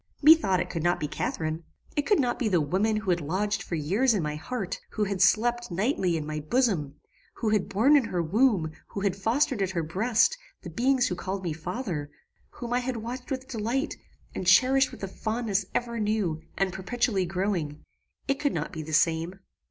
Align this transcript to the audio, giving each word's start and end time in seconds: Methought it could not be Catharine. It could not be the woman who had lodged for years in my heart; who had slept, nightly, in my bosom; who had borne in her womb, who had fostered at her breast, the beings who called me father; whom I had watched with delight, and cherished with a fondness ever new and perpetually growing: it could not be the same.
Methought 0.23 0.59
it 0.59 0.67
could 0.71 0.81
not 0.81 0.99
be 0.99 1.07
Catharine. 1.07 1.63
It 1.95 2.07
could 2.07 2.19
not 2.19 2.39
be 2.39 2.47
the 2.47 2.59
woman 2.59 2.95
who 2.95 3.11
had 3.11 3.21
lodged 3.21 3.61
for 3.61 3.75
years 3.75 4.15
in 4.15 4.23
my 4.23 4.35
heart; 4.35 4.79
who 4.93 5.03
had 5.03 5.21
slept, 5.21 5.69
nightly, 5.69 6.17
in 6.17 6.25
my 6.25 6.39
bosom; 6.39 6.95
who 7.35 7.49
had 7.49 7.69
borne 7.69 7.95
in 7.95 8.05
her 8.05 8.19
womb, 8.23 8.71
who 8.87 9.01
had 9.01 9.15
fostered 9.15 9.61
at 9.61 9.69
her 9.69 9.83
breast, 9.83 10.39
the 10.63 10.71
beings 10.71 11.05
who 11.09 11.15
called 11.15 11.43
me 11.43 11.53
father; 11.53 12.09
whom 12.49 12.73
I 12.73 12.79
had 12.79 12.97
watched 12.97 13.29
with 13.29 13.47
delight, 13.47 13.95
and 14.33 14.47
cherished 14.47 14.91
with 14.91 15.03
a 15.03 15.07
fondness 15.07 15.65
ever 15.75 15.99
new 15.99 16.41
and 16.57 16.73
perpetually 16.73 17.27
growing: 17.27 17.83
it 18.27 18.39
could 18.39 18.55
not 18.55 18.71
be 18.73 18.81
the 18.81 18.93
same. 18.93 19.39